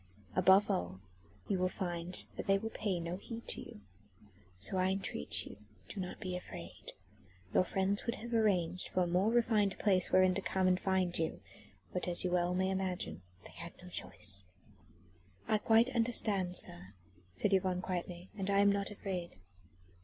[0.35, 0.99] Above all
[1.47, 3.81] you will find that they will pay no heed to you.
[4.57, 5.57] So I entreat you
[5.89, 6.93] do not be afraid.
[7.53, 11.15] Your friends would have arranged for a more refined place wherein to come and find
[11.15, 11.39] you,
[11.93, 14.43] but as you may well imagine they had no choice."
[15.47, 16.95] "I quite understand, sir,"
[17.35, 19.35] said Yvonne quietly, "and I am not afraid."